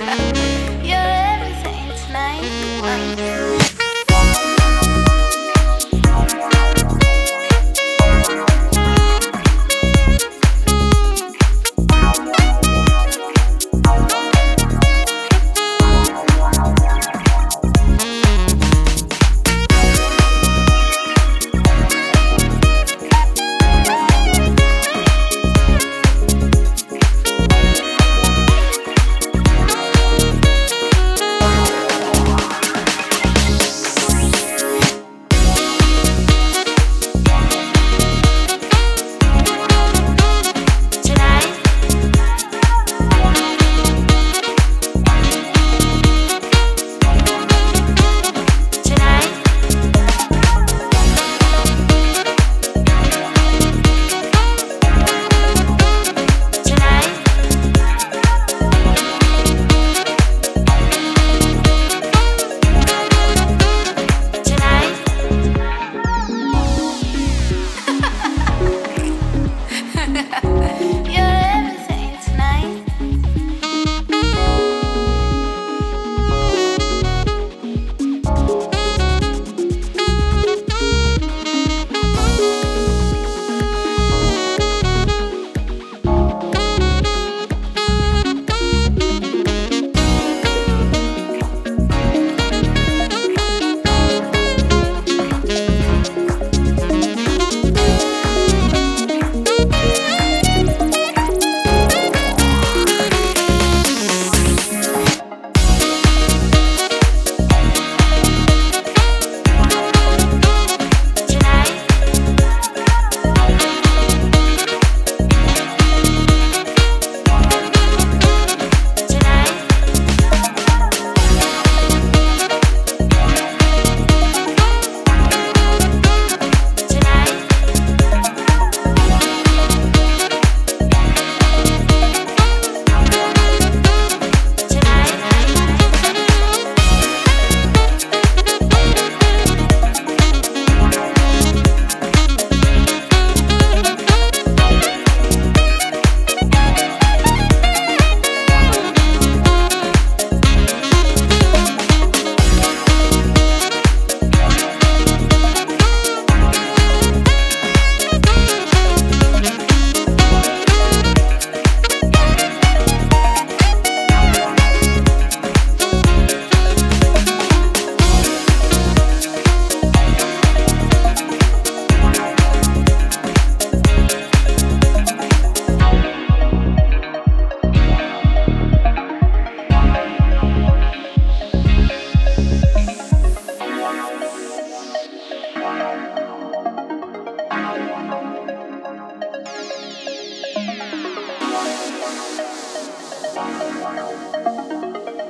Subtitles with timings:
[0.00, 3.39] You're everything tonight.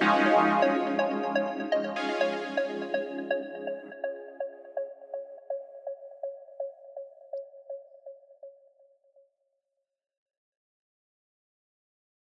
[0.03, 0.90] I'm one of them.